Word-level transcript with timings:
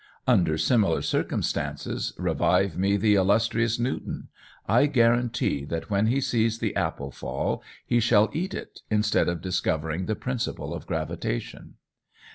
Under 0.25 0.57
similar 0.57 1.03
circumstances 1.03 2.11
revive 2.17 2.75
me 2.75 2.97
the 2.97 3.13
illustrious 3.13 3.77
Newton. 3.77 4.29
I 4.67 4.87
guarantee 4.87 5.63
that 5.65 5.91
when 5.91 6.07
he 6.07 6.19
sees 6.19 6.57
the 6.57 6.75
apple 6.75 7.11
fall 7.11 7.61
he 7.85 7.99
shall 7.99 8.31
eat 8.33 8.55
it, 8.55 8.79
instead 8.89 9.29
of 9.29 9.41
discovering 9.41 10.07
the 10.07 10.15
principle 10.15 10.73
of 10.73 10.87
gravitation. 10.87 11.75